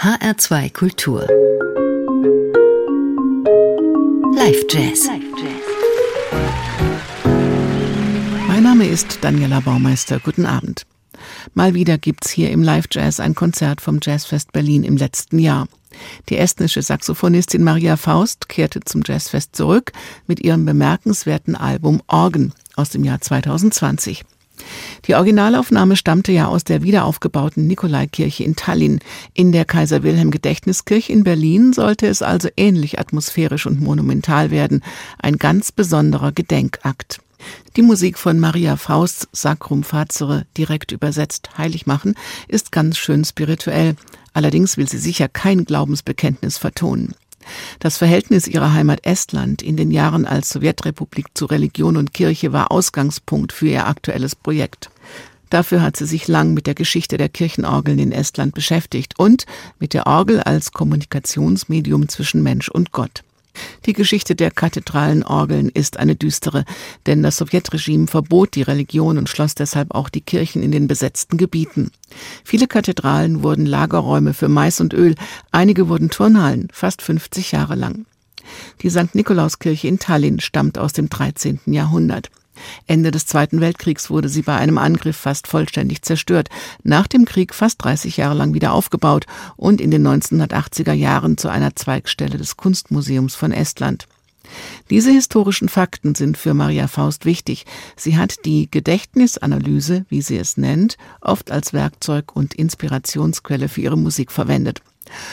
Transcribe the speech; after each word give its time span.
HR2 0.00 0.72
Kultur. 0.72 1.26
Live 4.32 4.64
Jazz. 4.70 5.08
Mein 8.46 8.62
Name 8.62 8.86
ist 8.86 9.18
Daniela 9.22 9.58
Baumeister. 9.58 10.20
Guten 10.20 10.46
Abend. 10.46 10.86
Mal 11.54 11.74
wieder 11.74 11.98
gibt's 11.98 12.30
hier 12.30 12.52
im 12.52 12.62
Live 12.62 12.86
Jazz 12.92 13.18
ein 13.18 13.34
Konzert 13.34 13.80
vom 13.80 13.98
Jazzfest 14.00 14.52
Berlin 14.52 14.84
im 14.84 14.96
letzten 14.96 15.40
Jahr. 15.40 15.66
Die 16.28 16.38
estnische 16.38 16.80
Saxophonistin 16.80 17.64
Maria 17.64 17.96
Faust 17.96 18.48
kehrte 18.48 18.78
zum 18.78 19.02
Jazzfest 19.04 19.56
zurück 19.56 19.90
mit 20.28 20.38
ihrem 20.38 20.64
bemerkenswerten 20.64 21.56
Album 21.56 22.02
Orgen 22.06 22.52
aus 22.76 22.90
dem 22.90 23.02
Jahr 23.02 23.20
2020. 23.20 24.24
Die 25.06 25.14
Originalaufnahme 25.14 25.96
stammte 25.96 26.32
ja 26.32 26.46
aus 26.46 26.64
der 26.64 26.82
wiederaufgebauten 26.82 27.66
Nikolaikirche 27.66 28.44
in 28.44 28.56
Tallinn. 28.56 29.00
In 29.34 29.52
der 29.52 29.64
Kaiser 29.64 30.02
Wilhelm 30.02 30.30
Gedächtniskirche 30.30 31.12
in 31.12 31.24
Berlin 31.24 31.72
sollte 31.72 32.06
es 32.06 32.22
also 32.22 32.48
ähnlich 32.56 32.98
atmosphärisch 32.98 33.66
und 33.66 33.80
monumental 33.80 34.50
werden. 34.50 34.82
Ein 35.18 35.36
ganz 35.36 35.72
besonderer 35.72 36.32
Gedenkakt. 36.32 37.20
Die 37.76 37.82
Musik 37.82 38.18
von 38.18 38.40
Maria 38.40 38.76
Fausts 38.76 39.28
Sacrum 39.32 39.84
Fazere, 39.84 40.46
direkt 40.56 40.92
übersetzt 40.92 41.50
heilig 41.56 41.86
machen, 41.86 42.14
ist 42.48 42.72
ganz 42.72 42.98
schön 42.98 43.24
spirituell. 43.24 43.94
Allerdings 44.32 44.76
will 44.76 44.88
sie 44.88 44.98
sicher 44.98 45.28
kein 45.28 45.64
Glaubensbekenntnis 45.64 46.58
vertonen. 46.58 47.14
Das 47.78 47.98
Verhältnis 47.98 48.46
ihrer 48.46 48.72
Heimat 48.72 49.04
Estland 49.04 49.62
in 49.62 49.76
den 49.76 49.90
Jahren 49.90 50.24
als 50.26 50.50
Sowjetrepublik 50.50 51.26
zu 51.34 51.46
Religion 51.46 51.96
und 51.96 52.14
Kirche 52.14 52.52
war 52.52 52.70
Ausgangspunkt 52.70 53.52
für 53.52 53.68
ihr 53.68 53.86
aktuelles 53.86 54.34
Projekt. 54.34 54.90
Dafür 55.50 55.80
hat 55.82 55.96
sie 55.96 56.06
sich 56.06 56.28
lang 56.28 56.52
mit 56.52 56.66
der 56.66 56.74
Geschichte 56.74 57.16
der 57.16 57.28
Kirchenorgeln 57.28 57.98
in 57.98 58.12
Estland 58.12 58.54
beschäftigt 58.54 59.18
und 59.18 59.46
mit 59.78 59.94
der 59.94 60.06
Orgel 60.06 60.40
als 60.40 60.72
Kommunikationsmedium 60.72 62.08
zwischen 62.08 62.42
Mensch 62.42 62.68
und 62.68 62.92
Gott. 62.92 63.22
Die 63.86 63.92
Geschichte 63.92 64.34
der 64.34 64.50
Kathedralenorgeln 64.50 65.68
ist 65.68 65.96
eine 65.96 66.14
düstere, 66.14 66.64
denn 67.06 67.22
das 67.22 67.38
Sowjetregime 67.38 68.06
verbot 68.06 68.54
die 68.54 68.62
Religion 68.62 69.18
und 69.18 69.28
schloss 69.28 69.54
deshalb 69.54 69.94
auch 69.94 70.08
die 70.08 70.20
Kirchen 70.20 70.62
in 70.62 70.72
den 70.72 70.88
besetzten 70.88 71.38
Gebieten. 71.38 71.90
Viele 72.44 72.66
Kathedralen 72.66 73.42
wurden 73.42 73.66
Lagerräume 73.66 74.34
für 74.34 74.48
Mais 74.48 74.80
und 74.80 74.92
Öl, 74.92 75.14
einige 75.52 75.88
wurden 75.88 76.10
Turnhallen, 76.10 76.68
fast 76.72 77.02
50 77.02 77.52
Jahre 77.52 77.74
lang. 77.74 78.04
Die 78.82 78.90
St. 78.90 79.14
Nikolauskirche 79.14 79.88
in 79.88 79.98
Tallinn 79.98 80.40
stammt 80.40 80.78
aus 80.78 80.92
dem 80.92 81.08
13. 81.08 81.60
Jahrhundert. 81.66 82.30
Ende 82.86 83.10
des 83.10 83.26
Zweiten 83.26 83.60
Weltkriegs 83.60 84.10
wurde 84.10 84.28
sie 84.28 84.42
bei 84.42 84.56
einem 84.56 84.78
Angriff 84.78 85.16
fast 85.16 85.46
vollständig 85.46 86.02
zerstört, 86.02 86.48
nach 86.82 87.06
dem 87.06 87.24
Krieg 87.24 87.54
fast 87.54 87.82
30 87.84 88.16
Jahre 88.16 88.34
lang 88.34 88.54
wieder 88.54 88.72
aufgebaut 88.72 89.26
und 89.56 89.80
in 89.80 89.90
den 89.90 90.06
1980er 90.06 90.92
Jahren 90.92 91.36
zu 91.38 91.48
einer 91.48 91.76
Zweigstelle 91.76 92.38
des 92.38 92.56
Kunstmuseums 92.56 93.34
von 93.34 93.52
Estland. 93.52 94.06
Diese 94.90 95.10
historischen 95.10 95.68
Fakten 95.68 96.14
sind 96.14 96.38
für 96.38 96.54
Maria 96.54 96.88
Faust 96.88 97.24
wichtig. 97.24 97.66
Sie 97.96 98.16
hat 98.16 98.44
die 98.44 98.70
Gedächtnisanalyse, 98.70 100.06
wie 100.08 100.22
sie 100.22 100.38
es 100.38 100.56
nennt, 100.56 100.96
oft 101.20 101.50
als 101.50 101.72
Werkzeug 101.72 102.34
und 102.34 102.54
Inspirationsquelle 102.54 103.68
für 103.68 103.82
ihre 103.82 103.98
Musik 103.98 104.32
verwendet. 104.32 104.80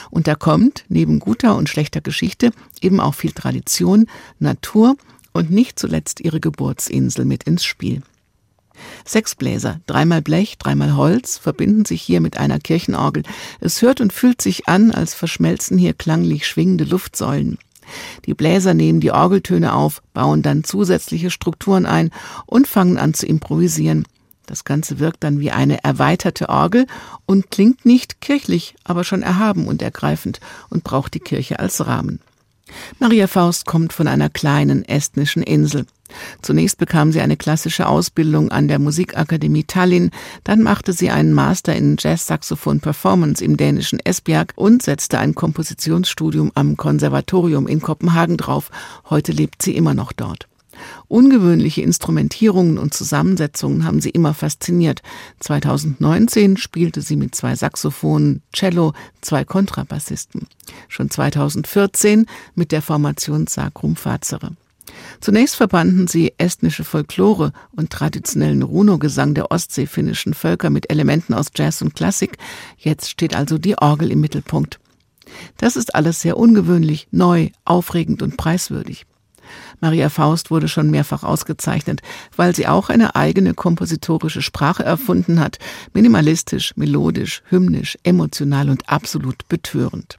Und 0.09 0.27
da 0.27 0.35
kommt, 0.35 0.85
neben 0.87 1.19
guter 1.19 1.55
und 1.55 1.69
schlechter 1.69 2.01
Geschichte, 2.01 2.51
eben 2.81 2.99
auch 2.99 3.13
viel 3.13 3.31
Tradition, 3.31 4.07
Natur 4.39 4.95
und 5.35 5.51
nicht 5.51 5.77
zuletzt 5.77 6.21
ihre 6.21 6.39
Geburtsinsel 6.39 7.25
mit 7.25 7.43
ins 7.43 7.65
Spiel. 7.65 8.01
Sechs 9.05 9.35
Bläser, 9.35 9.81
dreimal 9.85 10.21
Blech, 10.21 10.57
dreimal 10.57 10.95
Holz, 10.95 11.37
verbinden 11.37 11.85
sich 11.85 12.01
hier 12.01 12.21
mit 12.21 12.37
einer 12.37 12.59
Kirchenorgel. 12.59 13.23
Es 13.59 13.81
hört 13.81 14.01
und 14.01 14.13
fühlt 14.13 14.41
sich 14.41 14.67
an, 14.67 14.91
als 14.91 15.13
verschmelzen 15.13 15.77
hier 15.77 15.93
klanglich 15.93 16.47
schwingende 16.47 16.85
Luftsäulen. 16.85 17.57
Die 18.25 18.33
Bläser 18.33 18.73
nehmen 18.73 19.01
die 19.01 19.11
Orgeltöne 19.11 19.73
auf, 19.73 20.01
bauen 20.13 20.41
dann 20.41 20.63
zusätzliche 20.63 21.29
Strukturen 21.29 21.85
ein 21.85 22.11
und 22.45 22.67
fangen 22.67 22.97
an 22.97 23.13
zu 23.13 23.25
improvisieren. 23.25 24.05
Das 24.45 24.63
Ganze 24.63 24.99
wirkt 24.99 25.23
dann 25.23 25.39
wie 25.39 25.51
eine 25.51 25.83
erweiterte 25.83 26.49
Orgel 26.49 26.87
und 27.25 27.51
klingt 27.51 27.85
nicht 27.85 28.21
kirchlich, 28.21 28.75
aber 28.83 29.03
schon 29.03 29.21
erhaben 29.21 29.67
und 29.67 29.81
ergreifend 29.81 30.39
und 30.69 30.83
braucht 30.83 31.13
die 31.13 31.19
Kirche 31.19 31.59
als 31.59 31.85
Rahmen. 31.85 32.19
Maria 32.99 33.27
Faust 33.27 33.65
kommt 33.65 33.93
von 33.93 34.07
einer 34.07 34.29
kleinen 34.29 34.83
estnischen 34.85 35.43
Insel. 35.43 35.85
Zunächst 36.41 36.77
bekam 36.77 37.11
sie 37.11 37.21
eine 37.21 37.37
klassische 37.37 37.87
Ausbildung 37.87 38.51
an 38.51 38.67
der 38.67 38.79
Musikakademie 38.79 39.63
Tallinn, 39.63 40.11
dann 40.43 40.61
machte 40.61 40.93
sie 40.93 41.09
einen 41.09 41.33
Master 41.33 41.75
in 41.75 41.97
Jazz-Saxophon 41.99 42.79
Performance 42.79 43.43
im 43.43 43.57
dänischen 43.57 43.99
Esbjerg 43.99 44.53
und 44.55 44.83
setzte 44.83 45.19
ein 45.19 45.35
Kompositionsstudium 45.35 46.51
am 46.55 46.77
Konservatorium 46.77 47.67
in 47.67 47.81
Kopenhagen 47.81 48.37
drauf. 48.37 48.71
Heute 49.09 49.31
lebt 49.31 49.61
sie 49.61 49.75
immer 49.75 49.93
noch 49.93 50.13
dort. 50.13 50.47
Ungewöhnliche 51.07 51.81
Instrumentierungen 51.81 52.77
und 52.77 52.93
Zusammensetzungen 52.93 53.85
haben 53.85 54.01
sie 54.01 54.09
immer 54.09 54.33
fasziniert. 54.33 55.01
2019 55.39 56.57
spielte 56.57 57.01
sie 57.01 57.15
mit 57.15 57.35
zwei 57.35 57.55
Saxophonen, 57.55 58.41
Cello, 58.53 58.93
zwei 59.21 59.45
Kontrabassisten. 59.45 60.47
Schon 60.87 61.09
2014 61.09 62.25
mit 62.55 62.71
der 62.71 62.81
Formation 62.81 63.47
Sacrum 63.47 63.95
Fazere. 63.95 64.51
Zunächst 65.19 65.55
verbanden 65.55 66.07
sie 66.07 66.33
estnische 66.37 66.83
Folklore 66.83 67.51
und 67.71 67.89
traditionellen 67.89 68.61
Runo-Gesang 68.61 69.33
der 69.33 69.51
ostseefinnischen 69.51 70.33
Völker 70.33 70.69
mit 70.69 70.89
Elementen 70.89 71.33
aus 71.33 71.47
Jazz 71.55 71.81
und 71.81 71.95
Klassik. 71.95 72.37
Jetzt 72.77 73.09
steht 73.09 73.35
also 73.35 73.57
die 73.57 73.77
Orgel 73.77 74.11
im 74.11 74.21
Mittelpunkt. 74.21 74.79
Das 75.57 75.75
ist 75.75 75.95
alles 75.95 76.21
sehr 76.21 76.37
ungewöhnlich, 76.37 77.07
neu, 77.11 77.49
aufregend 77.65 78.21
und 78.21 78.37
preiswürdig. 78.37 79.05
Maria 79.79 80.09
Faust 80.09 80.51
wurde 80.51 80.67
schon 80.67 80.89
mehrfach 80.89 81.23
ausgezeichnet, 81.23 82.01
weil 82.35 82.55
sie 82.55 82.67
auch 82.67 82.89
eine 82.89 83.15
eigene 83.15 83.53
kompositorische 83.53 84.41
Sprache 84.41 84.83
erfunden 84.83 85.39
hat, 85.39 85.59
minimalistisch, 85.93 86.75
melodisch, 86.75 87.41
hymnisch, 87.49 87.97
emotional 88.03 88.69
und 88.69 88.89
absolut 88.89 89.47
betörend. 89.47 90.17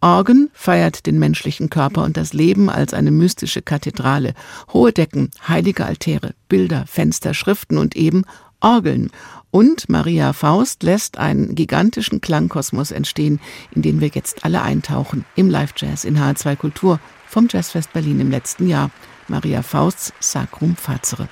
Orgen 0.00 0.50
feiert 0.52 1.06
den 1.06 1.18
menschlichen 1.18 1.70
Körper 1.70 2.02
und 2.02 2.16
das 2.16 2.32
Leben 2.32 2.70
als 2.70 2.94
eine 2.94 3.10
mystische 3.10 3.62
Kathedrale. 3.62 4.34
Hohe 4.72 4.92
Decken, 4.92 5.30
heilige 5.46 5.84
Altäre, 5.84 6.34
Bilder, 6.48 6.84
Fenster, 6.86 7.34
Schriften 7.34 7.78
und 7.78 7.94
eben 7.94 8.24
Orgeln. 8.60 9.10
Und 9.52 9.90
Maria 9.90 10.32
Faust 10.32 10.82
lässt 10.82 11.18
einen 11.18 11.54
gigantischen 11.54 12.22
Klangkosmos 12.22 12.90
entstehen, 12.90 13.38
in 13.72 13.82
den 13.82 14.00
wir 14.00 14.08
jetzt 14.08 14.46
alle 14.46 14.62
eintauchen. 14.62 15.26
Im 15.36 15.50
Live-Jazz 15.50 16.04
in 16.04 16.18
H2 16.18 16.56
Kultur 16.56 17.00
vom 17.28 17.48
Jazzfest 17.50 17.92
Berlin 17.92 18.18
im 18.18 18.30
letzten 18.30 18.66
Jahr. 18.66 18.90
Maria 19.28 19.60
Fausts 19.60 20.14
Sacrum 20.20 20.74
Fazere. 20.74 21.28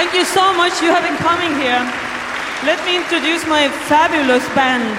Thank 0.00 0.14
you 0.14 0.24
so 0.24 0.54
much 0.54 0.80
you 0.80 0.88
have 0.88 1.02
been 1.02 1.18
coming 1.18 1.52
here. 1.60 1.78
Let 2.64 2.82
me 2.86 2.96
introduce 2.96 3.46
my 3.46 3.68
fabulous 3.68 4.42
band. 4.54 4.96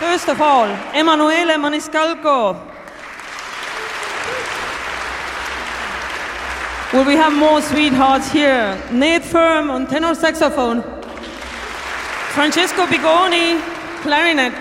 First 0.00 0.28
of 0.28 0.40
all, 0.42 0.66
Emanuele 0.96 1.56
Maniscalco. 1.62 2.58
Will 6.92 7.04
we 7.04 7.14
have 7.14 7.32
more 7.32 7.62
sweethearts 7.62 8.32
here? 8.32 8.76
Nate 8.90 9.22
Firm 9.22 9.70
on 9.70 9.86
tenor 9.86 10.16
saxophone. 10.16 10.82
Francesco 12.34 12.84
Bigoni, 12.84 13.60
clarinet. 14.02 14.54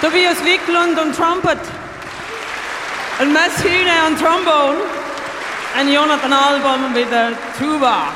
Tobias 0.00 0.38
Wiklund 0.40 0.98
on 0.98 1.14
trumpet. 1.14 1.62
And 3.20 3.32
Mats 3.32 3.64
on 3.64 4.16
trombone 4.16 5.01
and 5.74 5.90
Jonathan 5.90 6.32
Album 6.32 6.92
with 6.92 7.12
a 7.12 7.30
tuba. 7.56 8.12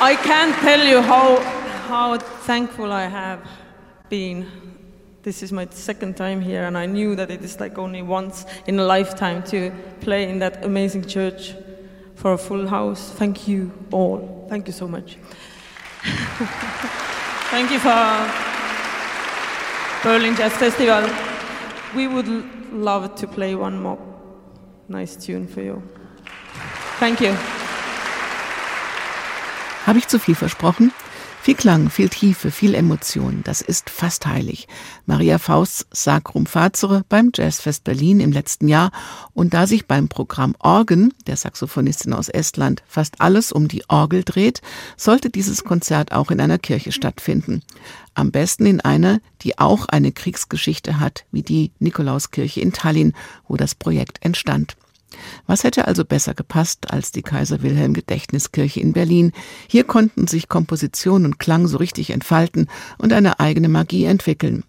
I 0.00 0.16
can't 0.22 0.54
tell 0.56 0.86
you 0.86 1.00
how, 1.00 1.40
how 1.88 2.18
thankful 2.18 2.92
I 2.92 3.06
have 3.06 3.40
been. 4.08 4.46
This 5.22 5.42
is 5.42 5.50
my 5.50 5.66
second 5.70 6.16
time 6.16 6.40
here, 6.40 6.64
and 6.64 6.78
I 6.78 6.86
knew 6.86 7.16
that 7.16 7.30
it 7.30 7.42
is 7.42 7.58
like 7.58 7.78
only 7.78 8.02
once 8.02 8.46
in 8.66 8.78
a 8.78 8.84
lifetime 8.84 9.42
to 9.44 9.72
play 10.00 10.28
in 10.28 10.38
that 10.38 10.64
amazing 10.64 11.06
church 11.06 11.54
for 12.14 12.34
a 12.34 12.38
full 12.38 12.68
house. 12.68 13.10
Thank 13.10 13.48
you 13.48 13.72
all. 13.90 14.46
Thank 14.48 14.66
you 14.68 14.72
so 14.72 14.86
much. 14.86 15.16
Thank 17.50 17.70
you 17.72 17.78
for 17.78 18.30
Berlin 20.02 20.36
Jazz 20.36 20.52
Festival. 20.52 21.08
We 21.96 22.06
would 22.08 22.28
love 22.72 23.14
to 23.16 23.26
play 23.26 23.54
one 23.54 23.80
more 23.80 24.13
nice 24.88 25.16
tune 25.16 25.46
for 25.46 25.62
you. 25.62 25.82
Thank 26.98 27.20
you. 27.20 27.34
Habe 29.86 29.98
ich 29.98 30.08
zu 30.08 30.18
viel 30.18 30.34
versprochen? 30.34 30.92
Viel 31.44 31.56
Klang, 31.56 31.90
viel 31.90 32.08
Tiefe, 32.08 32.50
viel 32.50 32.74
Emotion, 32.74 33.42
das 33.44 33.60
ist 33.60 33.90
fast 33.90 34.24
heilig. 34.24 34.66
Maria 35.04 35.36
Fausts 35.36 35.86
Sacrum 35.90 36.46
Fazere 36.46 37.04
beim 37.10 37.32
Jazzfest 37.34 37.84
Berlin 37.84 38.20
im 38.20 38.32
letzten 38.32 38.66
Jahr 38.66 38.90
und 39.34 39.52
da 39.52 39.66
sich 39.66 39.86
beim 39.86 40.08
Programm 40.08 40.56
Orgen, 40.58 41.12
der 41.26 41.36
Saxophonistin 41.36 42.14
aus 42.14 42.30
Estland, 42.30 42.82
fast 42.86 43.20
alles 43.20 43.52
um 43.52 43.68
die 43.68 43.84
Orgel 43.88 44.24
dreht, 44.24 44.62
sollte 44.96 45.28
dieses 45.28 45.64
Konzert 45.64 46.12
auch 46.12 46.30
in 46.30 46.40
einer 46.40 46.58
Kirche 46.58 46.92
stattfinden. 46.92 47.60
Am 48.14 48.30
besten 48.30 48.64
in 48.64 48.80
einer, 48.80 49.20
die 49.42 49.58
auch 49.58 49.84
eine 49.84 50.12
Kriegsgeschichte 50.12 50.98
hat, 50.98 51.26
wie 51.30 51.42
die 51.42 51.72
Nikolauskirche 51.78 52.62
in 52.62 52.72
Tallinn, 52.72 53.12
wo 53.46 53.58
das 53.58 53.74
Projekt 53.74 54.16
entstand. 54.24 54.78
Was 55.46 55.64
hätte 55.64 55.86
also 55.86 56.04
besser 56.04 56.34
gepasst 56.34 56.90
als 56.90 57.12
die 57.12 57.22
Kaiser 57.22 57.62
Wilhelm 57.62 57.94
Gedächtniskirche 57.94 58.80
in 58.80 58.92
Berlin? 58.92 59.32
Hier 59.68 59.84
konnten 59.84 60.26
sich 60.26 60.48
Komposition 60.48 61.24
und 61.24 61.38
Klang 61.38 61.66
so 61.66 61.78
richtig 61.78 62.10
entfalten 62.10 62.68
und 62.98 63.12
eine 63.12 63.40
eigene 63.40 63.68
Magie 63.68 64.04
entwickeln. 64.04 64.64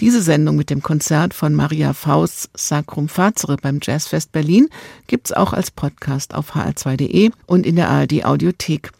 Diese 0.00 0.22
Sendung 0.22 0.56
mit 0.56 0.70
dem 0.70 0.82
Konzert 0.82 1.34
von 1.34 1.54
Maria 1.54 1.92
Fausts 1.92 2.48
Sacrum 2.54 3.08
Fazere 3.08 3.56
beim 3.56 3.80
Jazzfest 3.82 4.32
Berlin 4.32 4.68
gibt's 5.06 5.32
auch 5.32 5.52
als 5.52 5.70
Podcast 5.70 6.34
auf 6.34 6.54
hr2.de 6.54 7.30
und 7.46 7.66
in 7.66 7.76
der 7.76 7.90
ARD 7.90 8.24
Audiothek. 8.24 8.92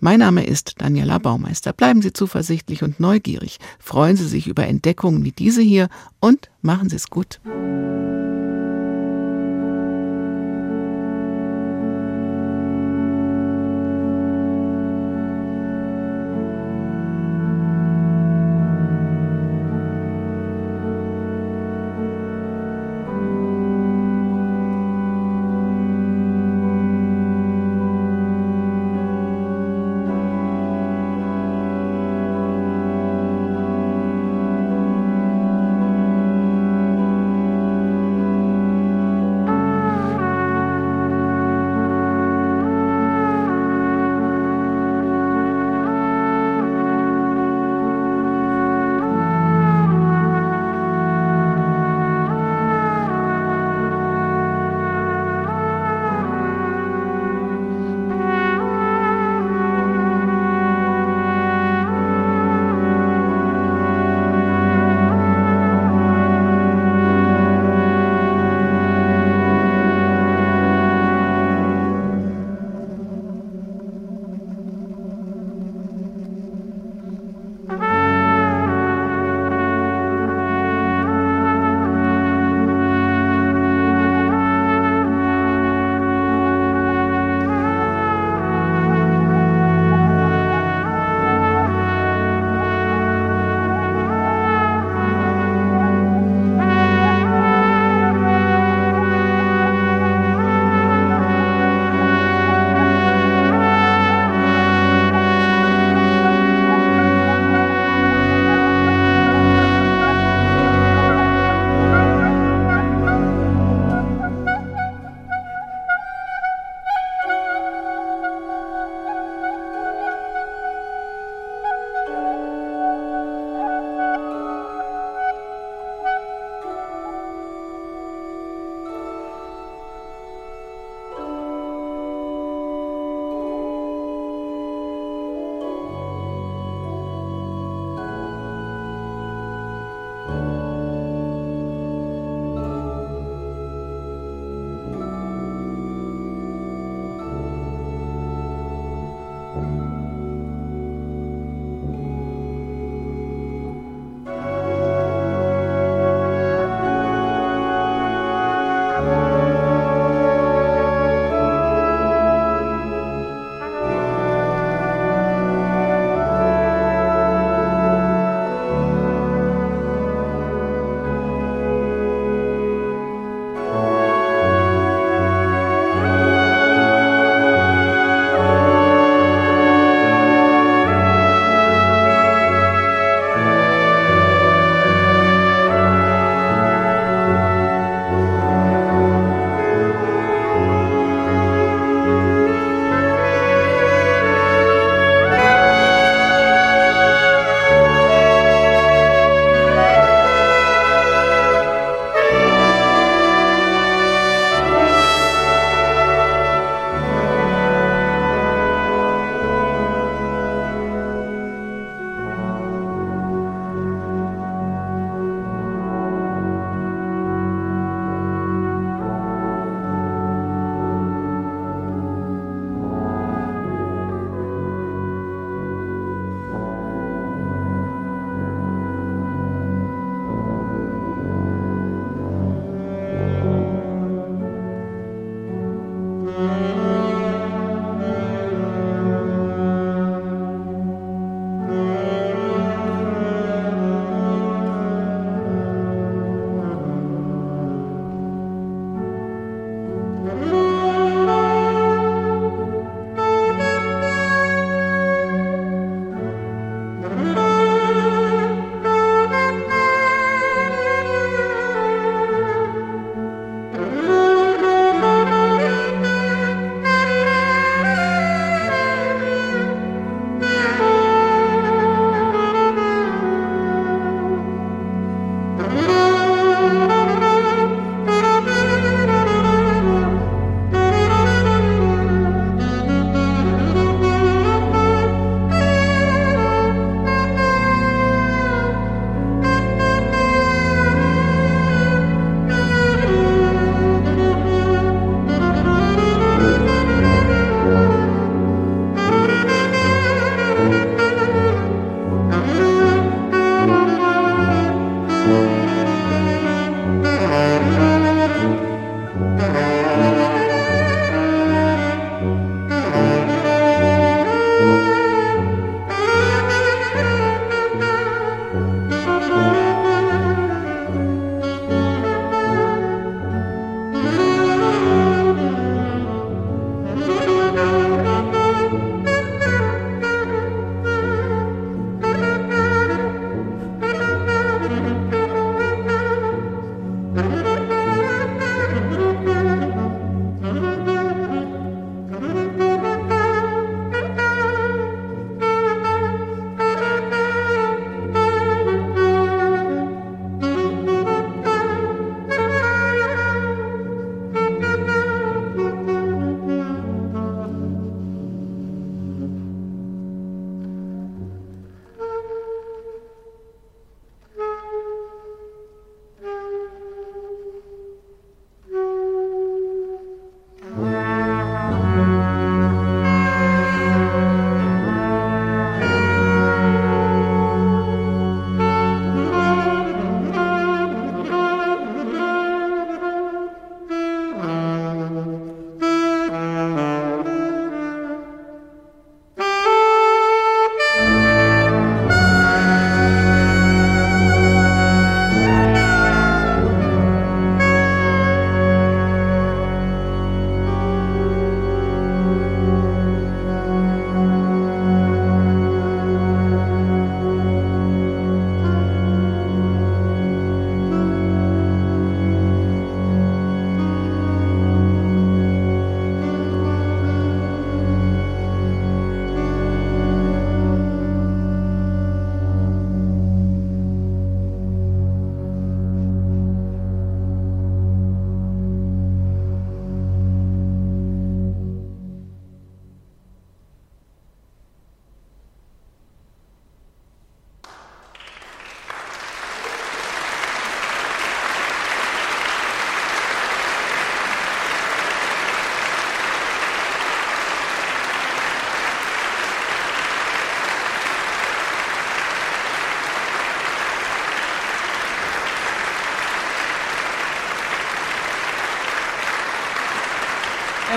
Mein 0.00 0.20
Name 0.20 0.44
ist 0.44 0.74
Daniela 0.78 1.18
Baumeister. 1.18 1.72
Bleiben 1.72 2.02
Sie 2.02 2.12
zuversichtlich 2.12 2.82
und 2.82 2.98
neugierig. 3.00 3.58
Freuen 3.78 4.16
Sie 4.16 4.26
sich 4.26 4.46
über 4.48 4.66
Entdeckungen 4.66 5.24
wie 5.24 5.32
diese 5.32 5.62
hier 5.62 5.88
und 6.20 6.50
machen 6.62 6.88
Sie 6.88 6.96
es 6.96 7.10
gut. 7.10 7.40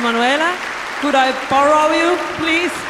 Emanuela, 0.02 0.58
could 1.00 1.14
I 1.14 1.30
borrow 1.48 1.94
you, 1.94 2.18
please? 2.42 2.81